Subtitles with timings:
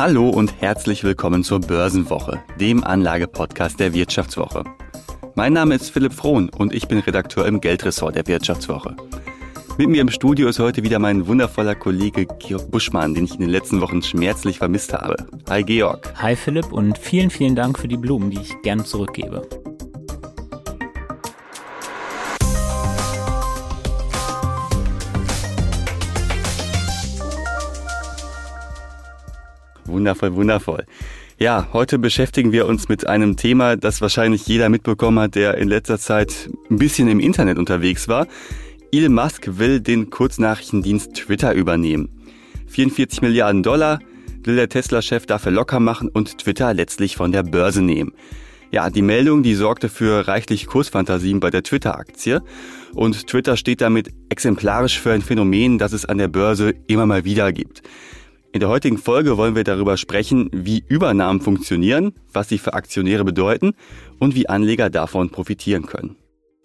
[0.00, 4.64] Hallo und herzlich willkommen zur Börsenwoche, dem Anlagepodcast der Wirtschaftswoche.
[5.34, 8.96] Mein Name ist Philipp Frohn und ich bin Redakteur im Geldressort der Wirtschaftswoche.
[9.76, 13.40] Mit mir im Studio ist heute wieder mein wundervoller Kollege Georg Buschmann, den ich in
[13.40, 15.16] den letzten Wochen schmerzlich vermisst habe.
[15.50, 16.10] Hi Georg.
[16.16, 19.46] Hi Philipp und vielen, vielen Dank für die Blumen, die ich gern zurückgebe.
[29.90, 30.84] Wundervoll, wundervoll.
[31.38, 35.68] Ja, heute beschäftigen wir uns mit einem Thema, das wahrscheinlich jeder mitbekommen hat, der in
[35.68, 38.26] letzter Zeit ein bisschen im Internet unterwegs war.
[38.92, 42.08] Elon Musk will den Kurznachrichtendienst Twitter übernehmen.
[42.66, 44.00] 44 Milliarden Dollar
[44.42, 48.12] will der Tesla-Chef dafür locker machen und Twitter letztlich von der Börse nehmen.
[48.72, 52.40] Ja, die Meldung, die sorgte für reichlich Kursfantasien bei der Twitter-Aktie.
[52.94, 57.24] Und Twitter steht damit exemplarisch für ein Phänomen, das es an der Börse immer mal
[57.24, 57.82] wieder gibt.
[58.52, 63.24] In der heutigen Folge wollen wir darüber sprechen, wie Übernahmen funktionieren, was sie für Aktionäre
[63.24, 63.74] bedeuten
[64.18, 66.16] und wie Anleger davon profitieren können.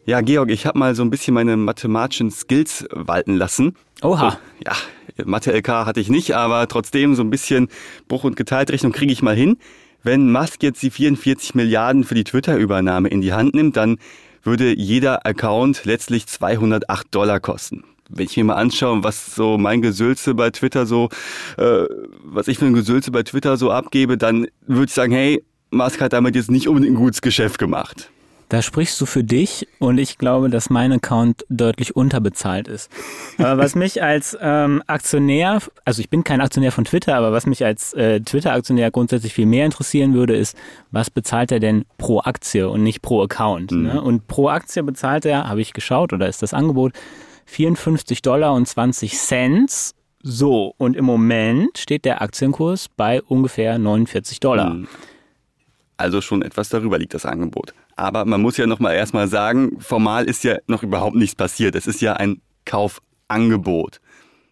[0.08, 3.76] Ja, Georg, ich habe mal so ein bisschen meine mathematischen Skills walten lassen.
[4.02, 4.32] Oha.
[4.32, 7.68] So, ja, Mathe-LK hatte ich nicht, aber trotzdem so ein bisschen
[8.08, 9.58] Bruch- und Geteiltrechnung kriege ich mal hin.
[10.02, 13.98] Wenn Musk jetzt die 44 Milliarden für die Twitter-Übernahme in die Hand nimmt, dann
[14.42, 19.82] würde jeder Account letztlich 208 Dollar kosten wenn ich mir mal anschaue, was so mein
[19.82, 21.10] Gesülze bei Twitter so,
[21.58, 21.86] äh,
[22.24, 26.02] was ich für ein Gesülze bei Twitter so abgebe, dann würde ich sagen, hey, Musk
[26.02, 28.10] hat damit jetzt nicht unbedingt ein gutes Geschäft gemacht.
[28.50, 32.92] Da sprichst du für dich und ich glaube, dass mein Account deutlich unterbezahlt ist.
[33.40, 37.48] Aber was mich als ähm, Aktionär, also ich bin kein Aktionär von Twitter, aber was
[37.48, 40.56] mich als äh, Twitter-Aktionär grundsätzlich viel mehr interessieren würde, ist,
[40.92, 43.72] was bezahlt er denn pro Aktie und nicht pro Account?
[43.72, 43.84] Mhm.
[43.84, 44.02] Ne?
[44.02, 46.94] Und pro Aktie bezahlt er, habe ich geschaut, oder ist das Angebot,
[47.46, 49.92] 54 Dollar und 20 Cent.
[50.22, 54.72] So, und im Moment steht der Aktienkurs bei ungefähr 49 Dollar.
[54.72, 54.88] Hm.
[55.98, 57.74] Also schon etwas darüber liegt das Angebot.
[57.96, 61.76] Aber man muss ja noch mal erstmal sagen, formal ist ja noch überhaupt nichts passiert.
[61.76, 64.02] Es ist ja ein Kaufangebot.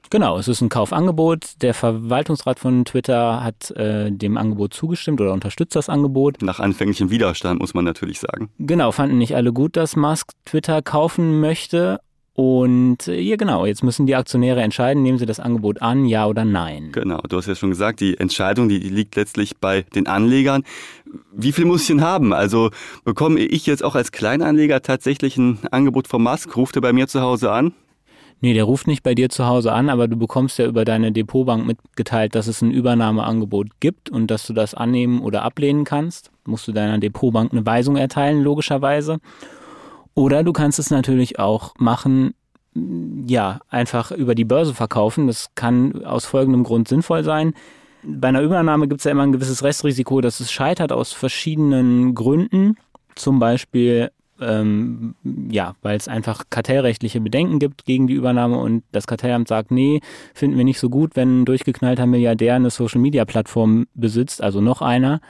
[0.10, 1.62] Genau, es ist ein Kaufangebot.
[1.64, 6.42] Der Verwaltungsrat von Twitter hat äh, dem Angebot zugestimmt oder unterstützt das Angebot.
[6.44, 8.52] Nach anfänglichem Widerstand muss man natürlich sagen.
[8.60, 12.00] Genau, fanden nicht alle gut, dass Musk Twitter kaufen möchte.
[12.36, 16.26] Und äh, ja, genau, jetzt müssen die Aktionäre entscheiden, nehmen sie das Angebot an, ja
[16.26, 16.90] oder nein.
[16.92, 20.64] Genau, du hast ja schon gesagt, die Entscheidung, die liegt letztlich bei den Anlegern.
[21.32, 22.34] Wie viel muss ich denn haben?
[22.34, 22.72] Also
[23.04, 26.58] bekomme ich jetzt auch als Kleinanleger tatsächlich ein Angebot vom Musk?
[26.58, 27.74] Ruft er bei mir zu Hause an?
[28.42, 31.12] Nee, der ruft nicht bei dir zu Hause an, aber du bekommst ja über deine
[31.12, 36.30] Depotbank mitgeteilt, dass es ein Übernahmeangebot gibt und dass du das annehmen oder ablehnen kannst.
[36.46, 39.20] Musst du deiner Depotbank eine Weisung erteilen, logischerweise.
[40.16, 42.34] Oder du kannst es natürlich auch machen,
[42.76, 45.28] ja, einfach über die Börse verkaufen.
[45.28, 47.54] Das kann aus folgendem Grund sinnvoll sein.
[48.04, 52.16] Bei einer Übernahme gibt es ja immer ein gewisses Restrisiko, dass es scheitert aus verschiedenen
[52.16, 52.76] Gründen.
[53.16, 59.08] Zum Beispiel, ähm, ja, weil es einfach kartellrechtliche Bedenken gibt gegen die Übernahme und das
[59.08, 60.02] Kartellamt sagt, nee,
[60.34, 65.22] finden wir nicht so gut, wenn ein durchgeknallter Milliardär eine Social-Media-Plattform besitzt, also noch einer.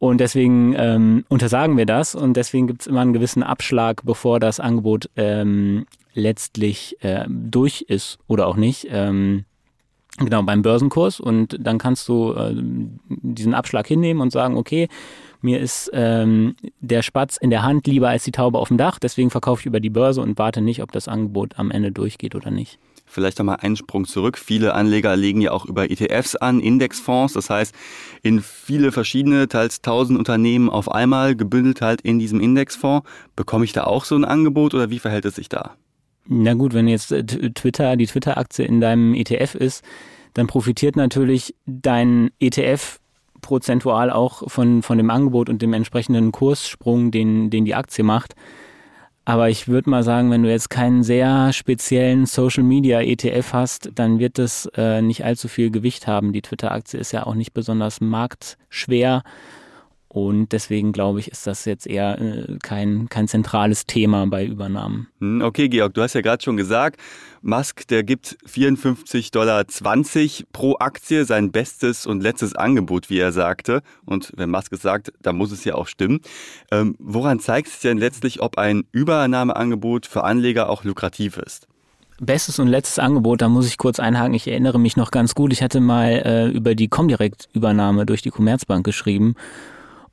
[0.00, 4.40] Und deswegen ähm, untersagen wir das und deswegen gibt es immer einen gewissen Abschlag, bevor
[4.40, 5.84] das Angebot ähm,
[6.14, 8.88] letztlich äh, durch ist oder auch nicht.
[8.90, 9.44] Ähm,
[10.16, 11.20] genau, beim Börsenkurs.
[11.20, 12.54] Und dann kannst du äh,
[13.08, 14.88] diesen Abschlag hinnehmen und sagen, okay,
[15.42, 18.98] mir ist ähm, der Spatz in der Hand lieber als die Taube auf dem Dach,
[18.98, 22.34] deswegen verkaufe ich über die Börse und warte nicht, ob das Angebot am Ende durchgeht
[22.34, 22.78] oder nicht.
[23.10, 24.38] Vielleicht nochmal einen Sprung zurück.
[24.38, 27.34] Viele Anleger legen ja auch über ETFs an, Indexfonds.
[27.34, 27.74] Das heißt,
[28.22, 33.08] in viele verschiedene, teils tausend Unternehmen auf einmal gebündelt halt in diesem Indexfonds.
[33.34, 35.72] Bekomme ich da auch so ein Angebot oder wie verhält es sich da?
[36.26, 39.84] Na gut, wenn jetzt äh, Twitter, die Twitter-Aktie in deinem ETF ist,
[40.34, 43.00] dann profitiert natürlich dein ETF
[43.40, 48.34] prozentual auch von, von dem Angebot und dem entsprechenden Kurssprung, den, den die Aktie macht.
[49.30, 53.90] Aber ich würde mal sagen, wenn du jetzt keinen sehr speziellen Social Media ETF hast,
[53.94, 56.32] dann wird das äh, nicht allzu viel Gewicht haben.
[56.32, 59.22] Die Twitter-Aktie ist ja auch nicht besonders marktschwer.
[60.12, 65.06] Und deswegen glaube ich, ist das jetzt eher äh, kein, kein zentrales Thema bei Übernahmen.
[65.20, 66.98] Hm, okay, Georg, du hast ja gerade schon gesagt,
[67.42, 69.64] Musk, der gibt 54,20 Dollar
[70.52, 73.82] pro Aktie, sein bestes und letztes Angebot, wie er sagte.
[74.04, 76.18] Und wenn Musk es sagt, dann muss es ja auch stimmen.
[76.72, 81.68] Ähm, woran zeigt es denn letztlich, ob ein Übernahmeangebot für Anleger auch lukrativ ist?
[82.18, 84.34] Bestes und letztes Angebot, da muss ich kurz einhaken.
[84.34, 88.30] Ich erinnere mich noch ganz gut, ich hatte mal äh, über die Comdirect-Übernahme durch die
[88.30, 89.36] Commerzbank geschrieben.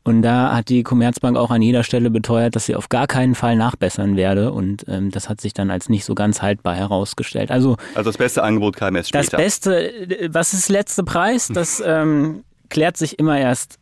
[0.08, 3.36] Und da hat die Commerzbank auch an jeder Stelle beteuert, dass sie auf gar keinen
[3.36, 4.54] Fall nachbessern werde.
[4.54, 7.52] Und ähm, das hat sich dann als nicht so ganz haltbar herausgestellt.
[7.52, 9.32] Also, also das beste Angebot kam erst später.
[9.32, 11.50] Das beste, was ist letzte Preis?
[11.54, 13.80] Das, ähm, klärt sich immer erst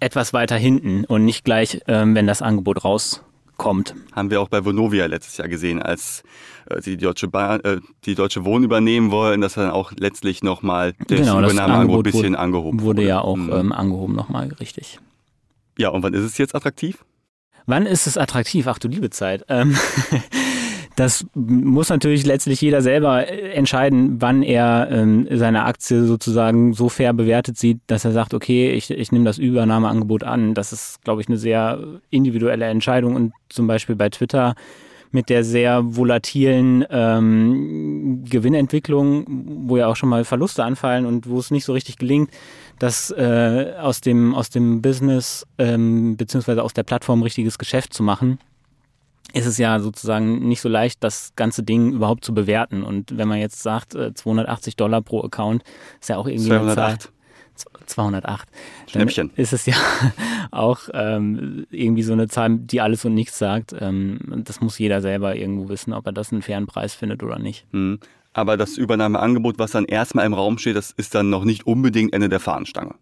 [0.00, 3.94] etwas weiter hinten und nicht gleich, ähm, wenn das Angebot rauskommt.
[4.12, 6.22] Haben wir auch bei Vonovia letztes Jahr gesehen, als
[6.68, 10.94] äh, die Deutsche Bahn, äh, die Deutsche Wohnen übernehmen wollen, dass dann auch letztlich nochmal
[11.06, 13.52] das Genau, das Übernahmeangebot ein bisschen angehoben Wurde ja auch Mhm.
[13.52, 14.98] ähm, angehoben nochmal, richtig.
[15.78, 17.04] Ja, und wann ist es jetzt attraktiv?
[17.66, 18.66] Wann ist es attraktiv?
[18.66, 19.44] Ach du liebe Zeit.
[19.48, 19.76] Ähm,
[20.96, 26.88] das muss natürlich letztlich jeder selber äh, entscheiden, wann er ähm, seine Aktie sozusagen so
[26.88, 30.54] fair bewertet sieht, dass er sagt, okay, ich, ich nehme das Übernahmeangebot an.
[30.54, 34.56] Das ist, glaube ich, eine sehr individuelle Entscheidung und zum Beispiel bei Twitter
[35.10, 39.24] mit der sehr volatilen ähm, Gewinnentwicklung,
[39.68, 42.30] wo ja auch schon mal Verluste anfallen und wo es nicht so richtig gelingt,
[42.78, 48.02] das äh, aus, dem, aus dem Business ähm, beziehungsweise aus der Plattform richtiges Geschäft zu
[48.02, 48.38] machen,
[49.32, 52.82] ist es ja sozusagen nicht so leicht, das ganze Ding überhaupt zu bewerten.
[52.82, 55.64] Und wenn man jetzt sagt, äh, 280 Dollar pro Account,
[56.00, 56.98] ist ja auch irgendwie eine Zahl.
[57.58, 57.90] 208.
[57.90, 58.48] 208.
[58.86, 59.30] Schnäppchen.
[59.36, 59.74] Ist es ja
[60.50, 63.74] auch ähm, irgendwie so eine Zahl, die alles und nichts sagt.
[63.78, 67.38] Ähm, das muss jeder selber irgendwo wissen, ob er das einen fairen Preis findet oder
[67.38, 67.66] nicht.
[67.72, 68.00] Mhm.
[68.32, 72.12] Aber das Übernahmeangebot, was dann erstmal im Raum steht, das ist dann noch nicht unbedingt
[72.12, 72.94] Ende der Fahnenstange.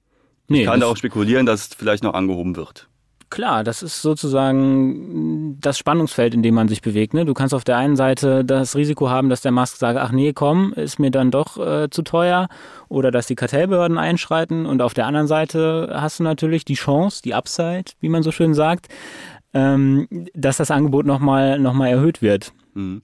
[0.49, 2.89] Nee, Ich kann da auch spekulieren, dass es vielleicht noch angehoben wird.
[3.29, 7.13] Klar, das ist sozusagen das Spannungsfeld, in dem man sich bewegt.
[7.13, 7.25] Ne?
[7.25, 10.33] Du kannst auf der einen Seite das Risiko haben, dass der Musk sagt, ach nee,
[10.33, 12.49] komm, ist mir dann doch äh, zu teuer
[12.89, 17.21] oder dass die Kartellbehörden einschreiten und auf der anderen Seite hast du natürlich die Chance,
[17.23, 18.87] die Upside, wie man so schön sagt,
[19.55, 22.53] ähm, dass das Angebot nochmal noch mal erhöht wird.
[22.75, 23.03] Mhm.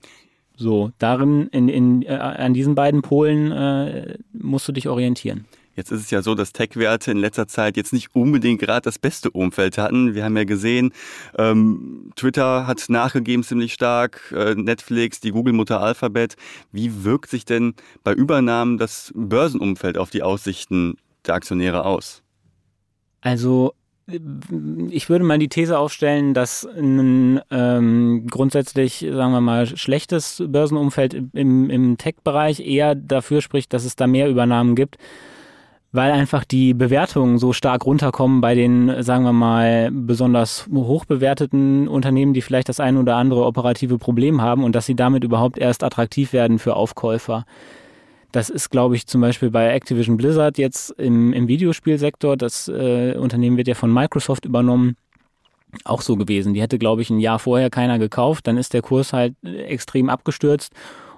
[0.56, 5.46] So, darin, in, in, äh, an diesen beiden Polen äh, musst du dich orientieren.
[5.74, 8.98] Jetzt ist es ja so, dass Tech-Werte in letzter Zeit jetzt nicht unbedingt gerade das
[8.98, 10.14] beste Umfeld hatten.
[10.14, 10.92] Wir haben ja gesehen,
[11.38, 16.36] ähm, Twitter hat nachgegeben ziemlich stark, äh, Netflix, die Google-Mutter Alphabet.
[16.72, 17.74] Wie wirkt sich denn
[18.04, 20.96] bei Übernahmen das Börsenumfeld auf die Aussichten
[21.26, 22.22] der Aktionäre aus?
[23.22, 23.74] Also
[24.90, 31.14] ich würde mal die These aufstellen, dass ein ähm, grundsätzlich, sagen wir mal, schlechtes Börsenumfeld
[31.32, 34.98] im, im Tech-Bereich eher dafür spricht, dass es da mehr Übernahmen gibt,
[35.92, 41.86] weil einfach die Bewertungen so stark runterkommen bei den, sagen wir mal, besonders hoch bewerteten
[41.86, 45.58] Unternehmen, die vielleicht das ein oder andere operative Problem haben und dass sie damit überhaupt
[45.58, 47.44] erst attraktiv werden für Aufkäufer.
[48.32, 52.38] Das ist, glaube ich, zum Beispiel bei Activision Blizzard jetzt im, im Videospielsektor.
[52.38, 54.96] Das äh, Unternehmen wird ja von Microsoft übernommen.
[55.84, 56.54] Auch so gewesen.
[56.54, 58.46] Die hätte, glaube ich, ein Jahr vorher keiner gekauft.
[58.46, 60.72] Dann ist der Kurs halt äh, extrem abgestürzt.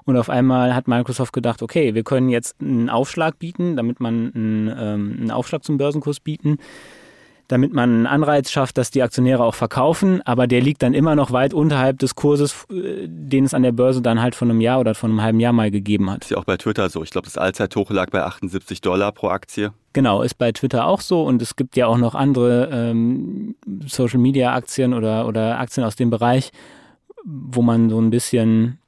[0.06, 4.32] Und auf einmal hat Microsoft gedacht, okay, wir können jetzt einen Aufschlag bieten, damit man
[4.34, 6.58] einen, ähm, einen Aufschlag zum Börsenkurs bieten,
[7.48, 11.14] damit man einen Anreiz schafft, dass die Aktionäre auch verkaufen, aber der liegt dann immer
[11.14, 14.60] noch weit unterhalb des Kurses, äh, den es an der Börse dann halt von einem
[14.60, 16.24] Jahr oder von einem halben Jahr mal gegeben hat.
[16.24, 17.02] Ist ja auch bei Twitter so.
[17.02, 19.72] Ich glaube, das Allzeithoch lag bei 78 Dollar pro Aktie.
[19.92, 23.54] Genau, ist bei Twitter auch so und es gibt ja auch noch andere ähm,
[23.86, 26.50] Social Media Aktien oder, oder Aktien aus dem Bereich,
[27.24, 28.78] wo man so ein bisschen,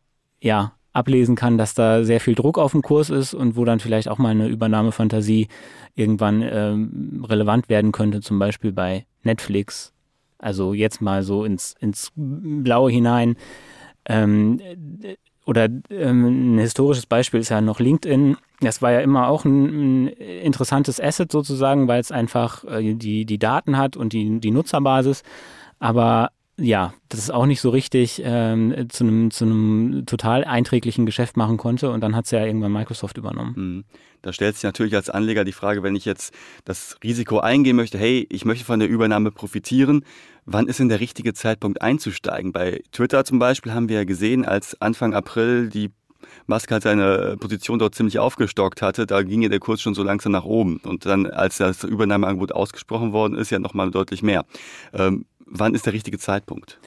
[0.41, 3.81] ja, ablesen kann, dass da sehr viel Druck auf dem Kurs ist und wo dann
[3.81, 5.49] vielleicht auch mal eine Übernahmefantasie
[5.95, 9.93] irgendwann ähm, relevant werden könnte, zum Beispiel bei Netflix.
[10.39, 13.37] Also jetzt mal so ins, ins Blaue hinein.
[14.07, 14.61] Ähm,
[15.45, 18.37] oder ähm, ein historisches Beispiel ist ja noch LinkedIn.
[18.61, 23.25] Das war ja immer auch ein, ein interessantes Asset sozusagen, weil es einfach äh, die,
[23.27, 25.23] die Daten hat und die, die Nutzerbasis.
[25.79, 31.37] Aber ja, das ist auch nicht so richtig ähm, zu, einem, zu total einträglichen Geschäft
[31.37, 33.55] machen konnte und dann hat es ja irgendwann Microsoft übernommen.
[33.57, 33.85] Mhm.
[34.23, 36.35] Da stellt sich natürlich als Anleger die Frage, wenn ich jetzt
[36.65, 40.05] das Risiko eingehen möchte, hey, ich möchte von der Übernahme profitieren,
[40.47, 42.53] wann ist denn der richtige Zeitpunkt einzusteigen?
[42.53, 45.91] Bei Twitter zum Beispiel haben wir ja gesehen, als Anfang April die
[46.47, 50.03] Musk halt seine Position dort ziemlich aufgestockt hatte, da ging ja der Kurs schon so
[50.03, 50.79] langsam nach oben.
[50.79, 54.45] Und dann, als das Übernahmeangebot ausgesprochen worden ist, ja nochmal deutlich mehr.
[54.93, 56.79] Ähm, wann ist der richtige Zeitpunkt?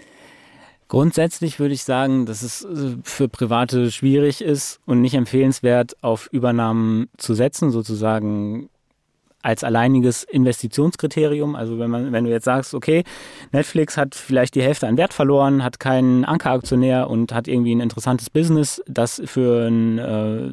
[0.87, 6.27] Grundsätzlich würde ich sagen, dass es äh, für Private schwierig ist und nicht empfehlenswert, auf
[6.31, 8.69] Übernahmen zu setzen, sozusagen
[9.41, 11.55] als alleiniges Investitionskriterium.
[11.55, 13.03] Also wenn man, wenn du jetzt sagst, okay,
[13.51, 17.79] Netflix hat vielleicht die Hälfte an Wert verloren, hat keinen Ankeraktionär und hat irgendwie ein
[17.79, 20.51] interessantes Business, das für einen äh,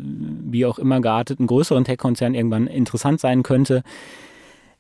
[0.53, 3.83] wie auch immer gearteten größeren Tech-Konzern irgendwann interessant sein könnte,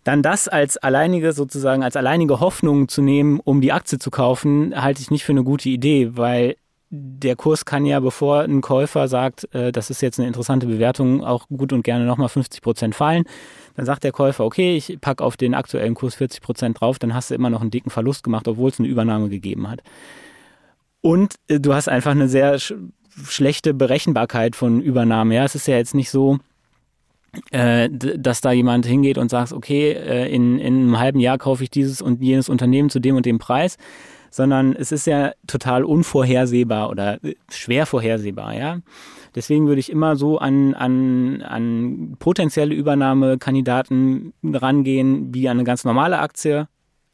[0.06, 4.72] dann das als alleinige sozusagen als alleinige Hoffnung zu nehmen, um die Aktie zu kaufen,
[4.80, 6.54] halte ich nicht für eine gute Idee, weil
[6.90, 11.24] der Kurs kann ja, bevor ein Käufer sagt, äh, das ist jetzt eine interessante Bewertung,
[11.24, 13.24] auch gut und gerne nochmal 50 Prozent fallen.
[13.74, 17.12] Dann sagt der Käufer, okay, ich packe auf den aktuellen Kurs 40 Prozent drauf, dann
[17.12, 19.82] hast du immer noch einen dicken Verlust gemacht, obwohl es eine Übernahme gegeben hat.
[21.00, 22.74] Und äh, du hast einfach eine sehr sch
[23.24, 25.32] schlechte Berechenbarkeit von Übernahmen.
[25.32, 26.38] Ja, es ist ja jetzt nicht so,
[27.50, 31.70] dass da jemand hingeht und sagt, okay, äh, in, in einem halben Jahr kaufe ich
[31.70, 33.76] dieses und jenes Unternehmen zu dem und dem Preis,
[34.30, 38.78] sondern es ist ja total unvorhersehbar oder äh, schwer vorhersehbar, ja.
[39.34, 45.84] Deswegen würde ich immer so an, an, an potenzielle Übernahmekandidaten rangehen, wie an eine ganz
[45.84, 46.68] normale Aktie,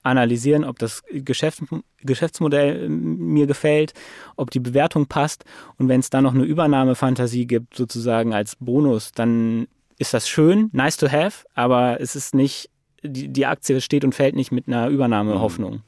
[0.05, 1.63] analysieren, ob das Geschäft,
[1.99, 3.93] Geschäftsmodell mir gefällt,
[4.37, 5.45] ob die Bewertung passt
[5.79, 9.69] und wenn es da noch eine Übernahmefantasie gibt, sozusagen als Bonus, dann
[10.03, 12.69] ist das schön, nice to have, aber es ist nicht,
[13.03, 15.75] die, die Aktie steht und fällt nicht mit einer Übernahmehoffnung.
[15.75, 15.83] Mhm.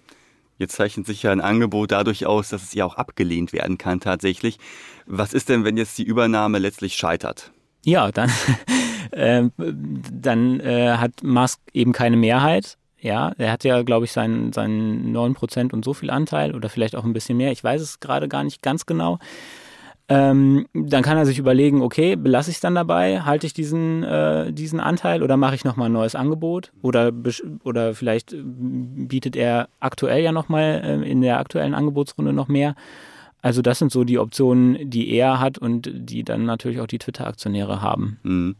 [0.57, 3.99] Jetzt zeichnet sich ja ein Angebot dadurch aus, dass es ja auch abgelehnt werden kann
[3.99, 4.59] tatsächlich.
[5.05, 7.51] Was ist denn, wenn jetzt die Übernahme letztlich scheitert?
[7.85, 8.31] Ja, dann,
[9.11, 12.79] äh, dann äh, hat Musk eben keine Mehrheit.
[13.01, 16.95] Ja, er hat ja, glaube ich, seinen, seinen 9% und so viel Anteil oder vielleicht
[16.95, 17.51] auch ein bisschen mehr.
[17.51, 19.19] Ich weiß es gerade gar nicht ganz genau.
[20.07, 24.03] Ähm, dann kann er sich überlegen, okay, belasse ich es dann dabei, halte ich diesen,
[24.03, 27.11] äh, diesen Anteil oder mache ich nochmal ein neues Angebot oder,
[27.63, 32.75] oder vielleicht äh, bietet er aktuell ja nochmal äh, in der aktuellen Angebotsrunde noch mehr.
[33.41, 36.99] Also das sind so die Optionen, die er hat und die dann natürlich auch die
[36.99, 38.19] Twitter-Aktionäre haben.
[38.23, 38.57] Mhm.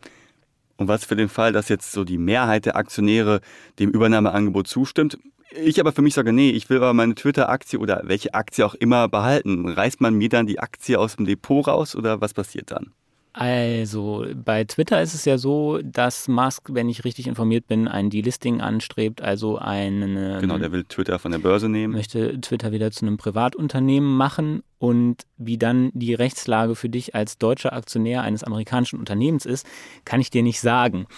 [0.77, 3.41] Und was für den Fall, dass jetzt so die Mehrheit der Aktionäre
[3.79, 5.19] dem Übernahmeangebot zustimmt,
[5.57, 8.75] ich aber für mich sage, nee, ich will aber meine Twitter-Aktie oder welche Aktie auch
[8.75, 9.69] immer behalten.
[9.69, 12.93] Reißt man mir dann die Aktie aus dem Depot raus oder was passiert dann?
[13.37, 18.09] Also bei Twitter ist es ja so, dass Musk, wenn ich richtig informiert bin, ein
[18.09, 20.39] Delisting anstrebt, also eine.
[20.41, 21.95] Genau, der will Twitter von der Börse nehmen.
[21.95, 27.37] Möchte Twitter wieder zu einem Privatunternehmen machen und wie dann die Rechtslage für dich als
[27.37, 29.67] deutscher Aktionär eines amerikanischen Unternehmens ist,
[30.05, 31.09] kann ich dir nicht sagen.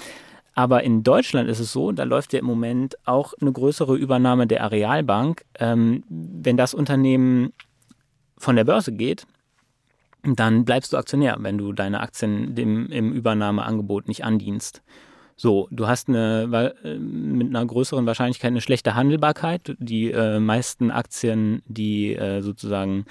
[0.57, 4.47] Aber in Deutschland ist es so, da läuft ja im Moment auch eine größere Übernahme
[4.47, 5.45] der Arealbank.
[5.59, 7.53] Ähm, wenn das Unternehmen
[8.39, 9.27] von der Börse geht,
[10.25, 14.83] dann bleibst du Aktionär, wenn du deine Aktien dem, im Übernahmeangebot nicht andienst.
[15.37, 19.77] So, du hast eine, äh, mit einer größeren Wahrscheinlichkeit eine schlechte Handelbarkeit.
[19.79, 23.05] Die äh, meisten Aktien, die äh, sozusagen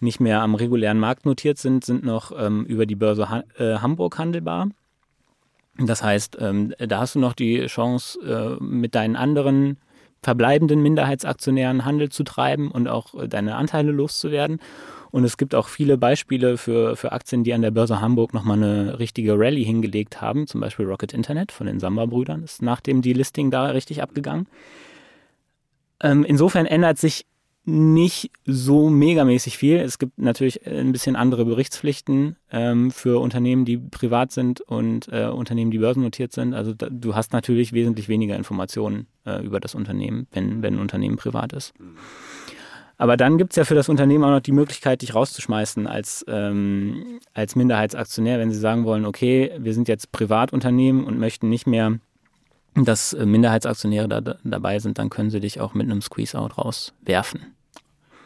[0.00, 3.76] nicht mehr am regulären Markt notiert sind, sind noch ähm, über die Börse ha äh,
[3.76, 4.70] Hamburg handelbar.
[5.78, 9.78] Das heißt, ähm, da hast du noch die Chance, äh, mit deinen anderen
[10.22, 14.60] verbleibenden Minderheitsaktionären Handel zu treiben und auch äh, deine Anteile loszuwerden.
[15.10, 18.58] Und es gibt auch viele Beispiele für, für Aktien, die an der Börse Hamburg nochmal
[18.58, 20.46] eine richtige Rallye hingelegt haben.
[20.46, 24.46] Zum Beispiel Rocket Internet von den Samba-Brüdern ist nach dem Delisting da richtig abgegangen.
[26.02, 27.26] Ähm, insofern ändert sich
[27.64, 29.76] nicht so megamäßig viel.
[29.76, 35.26] Es gibt natürlich ein bisschen andere Berichtspflichten ähm, für Unternehmen, die privat sind und äh,
[35.26, 36.54] Unternehmen, die börsennotiert sind.
[36.54, 40.80] Also da, du hast natürlich wesentlich weniger Informationen äh, über das Unternehmen, wenn, wenn ein
[40.80, 41.74] Unternehmen privat ist.
[42.96, 46.22] Aber dann gibt es ja für das Unternehmen auch noch die Möglichkeit, dich rauszuschmeißen als,
[46.28, 51.66] ähm, als Minderheitsaktionär, wenn sie sagen wollen, okay, wir sind jetzt Privatunternehmen und möchten nicht
[51.66, 51.98] mehr
[52.74, 57.54] dass äh, Minderheitsaktionäre da, dabei sind, dann können sie dich auch mit einem Squeeze-Out rauswerfen.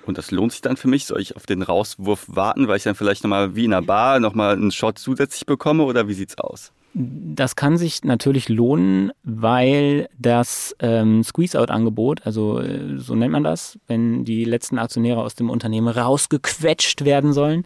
[0.07, 1.07] Und das lohnt sich dann für mich?
[1.07, 4.21] Soll ich auf den Rauswurf warten, weil ich dann vielleicht nochmal wie in einer Bar
[4.21, 6.73] nochmal einen Shot zusätzlich bekomme oder wie sieht's aus?
[6.97, 13.79] Das kann sich natürlich lohnen, weil das ähm, Squeeze-Out-Angebot, also äh, so nennt man das,
[13.89, 17.65] wenn die letzten Aktionäre aus dem Unternehmen rausgequetscht werden sollen,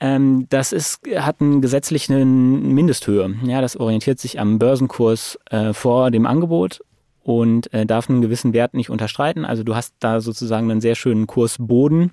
[0.00, 3.34] ähm, das ist, hat eine gesetzliche Mindesthöhe.
[3.44, 6.80] Ja, das orientiert sich am Börsenkurs äh, vor dem Angebot
[7.22, 9.44] und äh, darf einen gewissen Wert nicht unterstreiten.
[9.44, 12.12] Also du hast da sozusagen einen sehr schönen Kursboden.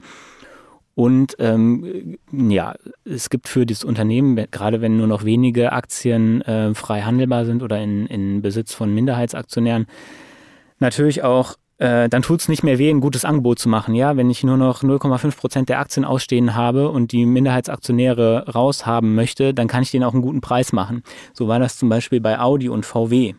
[0.96, 2.74] Und ähm, ja,
[3.06, 7.62] es gibt für das Unternehmen, gerade wenn nur noch wenige Aktien äh, frei handelbar sind
[7.62, 9.86] oder in, in Besitz von Minderheitsaktionären,
[10.80, 13.94] natürlich auch äh, dann tut es nicht mehr weh, ein gutes Angebot zu machen.
[13.94, 19.14] Ja, wenn ich nur noch 0,5 Prozent der Aktien ausstehen habe und die Minderheitsaktionäre raushaben
[19.14, 21.04] möchte, dann kann ich denen auch einen guten Preis machen.
[21.34, 23.36] So war das zum Beispiel bei Audi und VW.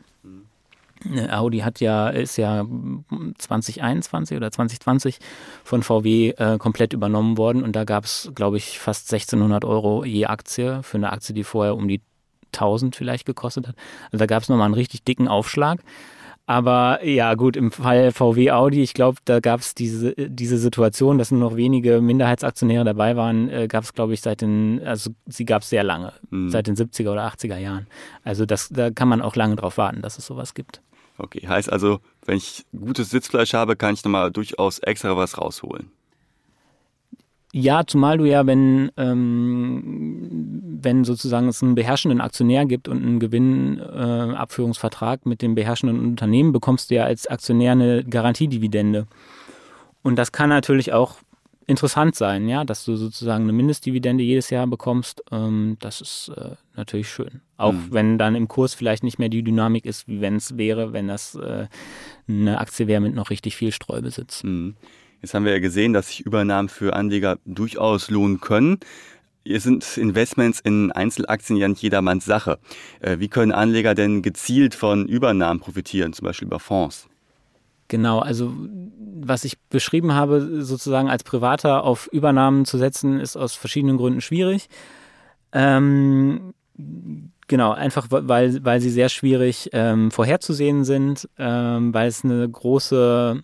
[1.04, 2.64] Äh, Audi hat ja, ist ja
[3.38, 5.18] 2021 oder 2020
[5.64, 10.04] von VW äh, komplett übernommen worden und da gab es, glaube ich, fast 1600 Euro
[10.04, 12.00] je Aktie für eine Aktie, die vorher um die
[12.52, 13.76] 1000 vielleicht gekostet hat.
[14.06, 15.80] Also da gab es nochmal einen richtig dicken Aufschlag.
[16.48, 21.18] Aber ja, gut, im Fall VW Audi, ich glaube, da gab es diese, diese Situation,
[21.18, 25.10] dass nur noch wenige Minderheitsaktionäre dabei waren, äh, gab es, glaube ich, seit den, also
[25.26, 26.48] sie gab es sehr lange, mhm.
[26.48, 27.86] seit den 70er oder 80er Jahren.
[28.24, 30.80] Also das, da kann man auch lange drauf warten, dass es sowas gibt.
[31.18, 35.90] Okay, heißt also, wenn ich gutes Sitzfleisch habe, kann ich nochmal durchaus extra was rausholen.
[37.52, 43.20] Ja, zumal du ja, wenn, ähm, wenn sozusagen es einen beherrschenden Aktionär gibt und einen
[43.20, 49.06] Gewinnabführungsvertrag äh, mit dem beherrschenden Unternehmen, bekommst du ja als Aktionär eine Garantiedividende.
[50.02, 51.16] Und das kann natürlich auch
[51.66, 55.22] interessant sein, ja, dass du sozusagen eine Mindestdividende jedes Jahr bekommst.
[55.30, 57.42] Ähm, das ist äh, natürlich schön.
[57.56, 57.88] Auch mhm.
[57.90, 61.08] wenn dann im Kurs vielleicht nicht mehr die Dynamik ist, wie wenn es wäre, wenn
[61.08, 61.66] das äh,
[62.26, 64.44] eine Aktie wäre mit noch richtig viel Streubesitz.
[64.44, 64.76] Mhm.
[65.22, 68.78] Jetzt haben wir ja gesehen, dass sich Übernahmen für Anleger durchaus lohnen können.
[69.44, 72.58] Hier sind Investments in Einzelaktien ja nicht jedermanns Sache.
[73.00, 77.08] Äh, wie können Anleger denn gezielt von Übernahmen profitieren, zum Beispiel über Fonds?
[77.88, 78.52] Genau, also
[79.20, 84.20] was ich beschrieben habe, sozusagen als Privater auf Übernahmen zu setzen, ist aus verschiedenen Gründen
[84.20, 84.68] schwierig.
[85.52, 86.52] Ähm,
[87.46, 93.42] genau, einfach weil, weil sie sehr schwierig ähm, vorherzusehen sind, ähm, weil es eine große,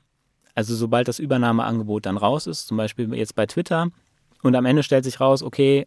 [0.55, 3.89] also sobald das Übernahmeangebot dann raus ist, zum Beispiel jetzt bei Twitter,
[4.43, 5.87] und am Ende stellt sich raus, okay,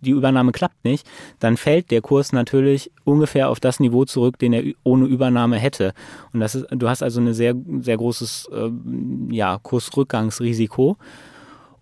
[0.00, 1.06] die Übernahme klappt nicht,
[1.38, 5.92] dann fällt der Kurs natürlich ungefähr auf das Niveau zurück, den er ohne Übernahme hätte.
[6.32, 8.70] Und das ist, du hast also ein sehr, sehr großes äh,
[9.30, 10.96] ja, Kursrückgangsrisiko.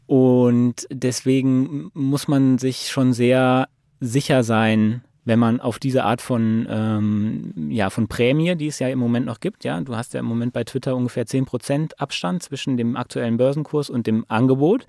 [0.06, 3.68] Und deswegen muss man sich schon sehr
[4.00, 8.88] sicher sein, wenn man auf diese Art von, ähm, ja, von Prämie, die es ja
[8.88, 12.42] im Moment noch gibt, ja, du hast ja im Moment bei Twitter ungefähr 10% Abstand
[12.42, 14.86] zwischen dem aktuellen Börsenkurs und dem Angebot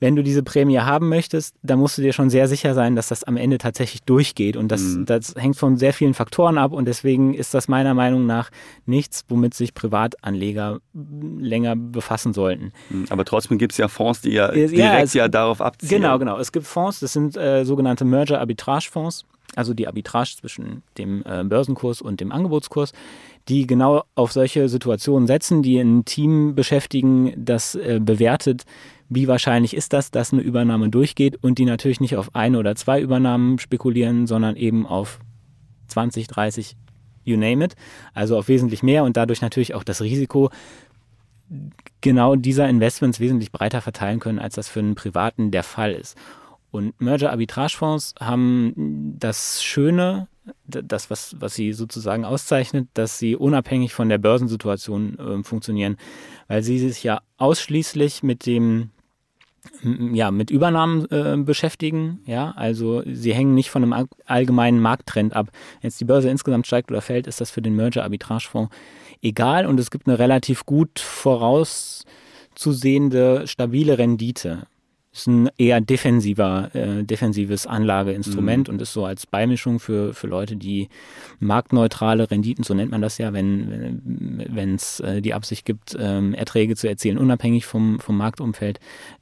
[0.00, 3.08] wenn du diese Prämie haben möchtest, dann musst du dir schon sehr sicher sein, dass
[3.08, 4.56] das am Ende tatsächlich durchgeht.
[4.56, 5.06] Und das, mhm.
[5.06, 6.72] das hängt von sehr vielen Faktoren ab.
[6.72, 8.50] Und deswegen ist das meiner Meinung nach
[8.86, 12.72] nichts, womit sich Privatanleger länger befassen sollten.
[12.90, 13.06] Mhm.
[13.10, 16.02] Aber trotzdem gibt es ja Fonds, die ja direkt ja, es, ja darauf abzielen.
[16.02, 16.38] Genau, genau.
[16.38, 19.24] Es gibt Fonds, das sind äh, sogenannte Merger-Arbitrage-Fonds
[19.56, 22.92] also die Arbitrage zwischen dem äh, Börsenkurs und dem Angebotskurs,
[23.48, 28.64] die genau auf solche Situationen setzen, die ein Team beschäftigen, das äh, bewertet,
[29.08, 32.74] wie wahrscheinlich ist das, dass eine Übernahme durchgeht und die natürlich nicht auf eine oder
[32.74, 35.18] zwei Übernahmen spekulieren, sondern eben auf
[35.88, 36.76] 20, 30,
[37.24, 37.74] you name it,
[38.12, 40.50] also auf wesentlich mehr und dadurch natürlich auch das Risiko
[42.02, 46.16] genau dieser Investments wesentlich breiter verteilen können, als das für einen Privaten der Fall ist.
[46.70, 50.28] Und Merger-Arbitrage-Fonds haben das Schöne,
[50.66, 55.96] das, was, was sie sozusagen auszeichnet, dass sie unabhängig von der Börsensituation äh, funktionieren,
[56.46, 58.90] weil sie sich ja ausschließlich mit dem
[59.82, 62.20] ja, mit Übernahmen äh, beschäftigen.
[62.24, 65.50] Ja, also sie hängen nicht von einem allgemeinen Markttrend ab.
[65.80, 68.74] Wenn jetzt die Börse insgesamt steigt oder fällt, ist das für den Merger-Arbitrage-Fonds
[69.20, 74.68] egal und es gibt eine relativ gut vorauszusehende, stabile Rendite
[75.18, 78.74] ist ein eher defensiver, äh, defensives Anlageinstrument mhm.
[78.74, 80.88] und ist so als Beimischung für, für Leute, die
[81.40, 86.76] marktneutrale Renditen, so nennt man das ja, wenn es äh, die Absicht gibt, ähm, Erträge
[86.76, 88.80] zu erzielen, unabhängig vom, vom Marktumfeld,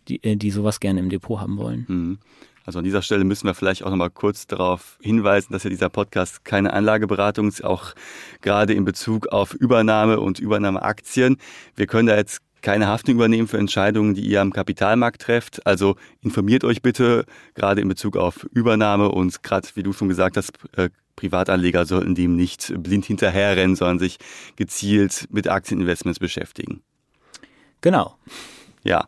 [0.09, 1.85] die, äh, die sowas gerne im Depot haben wollen.
[1.89, 2.19] Mhm.
[2.67, 5.89] Also an dieser Stelle müssen wir vielleicht auch nochmal kurz darauf hinweisen, dass ja dieser
[5.89, 7.95] Podcast keine Anlageberatung ist, auch
[8.41, 11.37] gerade in Bezug auf Übernahme und Übernahmeaktien.
[11.77, 15.67] Wir können da jetzt keine Haftung übernehmen für Entscheidungen, die ihr am Kapitalmarkt trefft.
[15.67, 20.37] Also informiert euch bitte gerade in Bezug auf Übernahme und gerade, wie du schon gesagt
[20.37, 24.19] hast, äh, Privatanleger sollten dem nicht blind hinterherrennen, sondern sich
[24.57, 26.83] gezielt mit Aktieninvestments beschäftigen.
[27.81, 28.17] Genau.
[28.85, 29.07] Ja.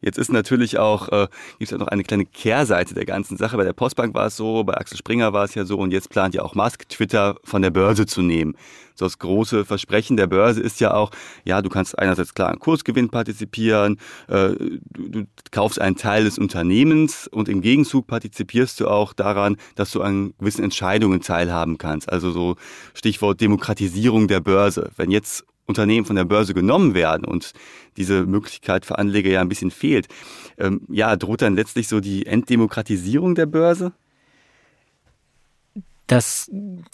[0.00, 1.28] Jetzt ist natürlich auch, äh,
[1.58, 3.56] gibt es ja noch eine kleine Kehrseite der ganzen Sache.
[3.56, 6.10] Bei der Postbank war es so, bei Axel Springer war es ja so und jetzt
[6.10, 8.56] plant ja auch Musk, Twitter von der Börse zu nehmen.
[8.94, 11.10] So das große Versprechen der Börse ist ja auch,
[11.44, 16.38] ja, du kannst einerseits klar an Kursgewinn partizipieren, äh, du, du kaufst einen Teil des
[16.38, 22.10] Unternehmens und im Gegenzug partizipierst du auch daran, dass du an gewissen Entscheidungen teilhaben kannst.
[22.10, 22.56] Also so
[22.94, 24.90] Stichwort Demokratisierung der Börse.
[24.96, 27.52] Wenn jetzt Unternehmen von der Börse genommen werden und
[27.96, 30.06] diese Möglichkeit für Anleger ja ein bisschen fehlt,
[30.58, 33.92] ähm, ja, droht dann letztlich so die Entdemokratisierung der Börse?
[36.06, 36.50] Das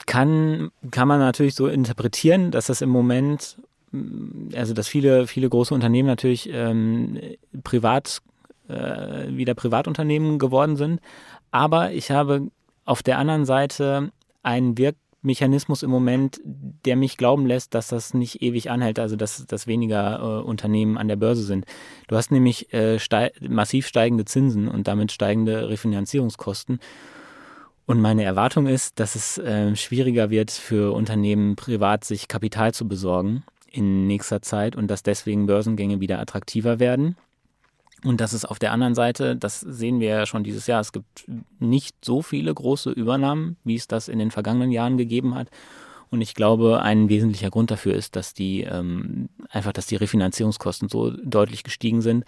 [0.06, 3.58] kann, kann man natürlich so interpretieren, dass das im Moment,
[4.54, 7.18] also dass viele, viele große Unternehmen natürlich ähm,
[7.62, 8.22] privat,
[8.68, 11.00] äh, wieder Privatunternehmen geworden sind.
[11.50, 12.48] Aber ich habe
[12.86, 18.12] auf der anderen Seite einen Wirk Mechanismus im Moment, der mich glauben lässt, dass das
[18.12, 21.64] nicht ewig anhält, also dass, dass weniger äh, Unternehmen an der Börse sind.
[22.08, 26.80] Du hast nämlich äh, steig massiv steigende Zinsen und damit steigende Refinanzierungskosten.
[27.86, 32.88] Und meine Erwartung ist, dass es äh, schwieriger wird für Unternehmen privat, sich Kapital zu
[32.88, 37.16] besorgen in nächster Zeit und dass deswegen Börsengänge wieder attraktiver werden.
[38.04, 40.92] Und das ist auf der anderen Seite, das sehen wir ja schon dieses Jahr, es
[40.92, 41.24] gibt
[41.60, 45.48] nicht so viele große Übernahmen, wie es das in den vergangenen Jahren gegeben hat.
[46.10, 50.88] Und ich glaube, ein wesentlicher Grund dafür ist, dass die ähm, einfach, dass die Refinanzierungskosten
[50.88, 52.24] so deutlich gestiegen sind.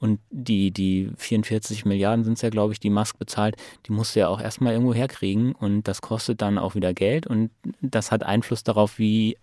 [0.00, 3.56] Und die, die 44 Milliarden sind es ja, glaube ich, die Musk bezahlt,
[3.86, 5.52] die musst du ja auch erstmal irgendwo herkriegen.
[5.52, 7.26] Und das kostet dann auch wieder Geld.
[7.26, 7.50] Und
[7.82, 9.36] das hat Einfluss darauf, wie,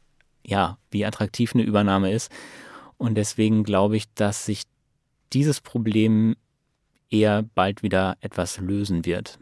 [0.43, 2.31] ja, wie attraktiv eine Übernahme ist.
[2.97, 4.63] Und deswegen glaube ich, dass sich
[5.33, 6.35] dieses Problem
[7.09, 9.39] eher bald wieder etwas lösen wird.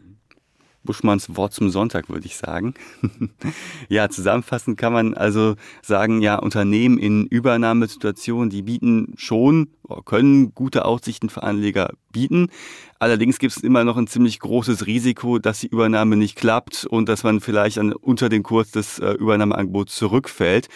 [0.86, 2.74] Buschmanns Wort zum Sonntag, würde ich sagen.
[3.88, 9.68] ja, zusammenfassend kann man also sagen, ja, Unternehmen in Übernahmesituationen, die bieten schon,
[10.06, 12.48] können gute Aussichten für Anleger bieten.
[12.98, 17.08] Allerdings gibt es immer noch ein ziemlich großes Risiko, dass die Übernahme nicht klappt und
[17.08, 20.68] dass man vielleicht an, unter den Kurs des äh, Übernahmeangebots zurückfällt.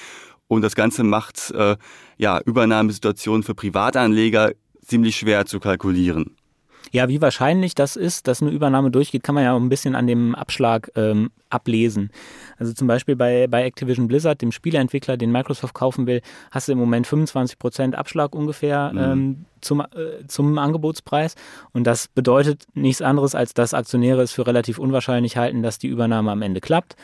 [0.49, 1.77] Und das Ganze macht äh,
[2.19, 4.53] ja, Übernahmesituationen für Privatanleger
[4.91, 6.37] ziemlich schwer zu kalkulieren.
[6.93, 9.95] Ja, wie wahrscheinlich das ist, dass eine Übernahme durchgeht, kann man ja auch ein bisschen
[9.95, 12.11] an dem Abschlag ähm, ablesen.
[12.59, 16.73] Also zum Beispiel bei, bei Activision Blizzard, dem Spieleentwickler, den Microsoft kaufen will, hast du
[16.73, 18.99] im Moment 25% Abschlag ungefähr mhm.
[18.99, 21.37] ähm, zum, äh, zum Angebotspreis.
[21.73, 25.89] Und das bedeutet nichts anderes, als dass Aktionäre es für relativ unwahrscheinlich halten, dass die
[25.89, 26.97] Übernahme am Ende klappt.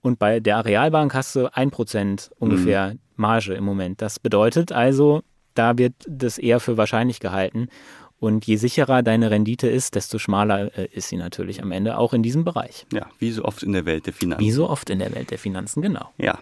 [0.00, 2.98] Und bei der Arealbank hast du 1% ungefähr mhm.
[3.16, 4.02] Marge im Moment.
[4.02, 5.22] Das bedeutet also,
[5.58, 7.68] da wird das eher für wahrscheinlich gehalten.
[8.20, 12.12] Und je sicherer deine Rendite ist, desto schmaler äh, ist sie natürlich am Ende auch
[12.12, 12.86] in diesem Bereich.
[12.92, 14.44] Ja, wie so oft in der Welt der Finanzen.
[14.44, 16.10] Wie so oft in der Welt der Finanzen, genau.
[16.16, 16.38] Ja.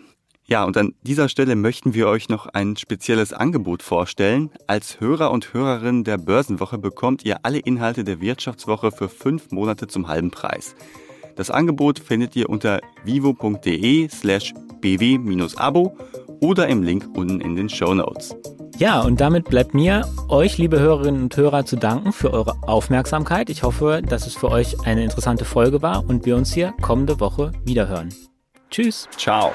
[0.49, 4.51] Ja, und an dieser Stelle möchten wir euch noch ein spezielles Angebot vorstellen.
[4.69, 9.89] Als Hörer und Hörerin der Börsenwoche bekommt ihr alle Inhalte der Wirtschaftswoche für fünf Monate
[9.89, 10.77] zum halben Preis.
[11.35, 15.97] Das Angebot findet ihr unter vivo.de slash bw-abo
[16.41, 18.37] oder im Link unten in den Show Notes.
[18.79, 23.49] Ja, und damit bleibt mir, euch, liebe Hörerinnen und Hörer, zu danken für eure Aufmerksamkeit.
[23.49, 27.19] Ich hoffe, dass es für euch eine interessante Folge war und wir uns hier kommende
[27.19, 28.13] Woche wiederhören.
[28.71, 29.09] Tschüss.
[29.17, 29.53] Ciao.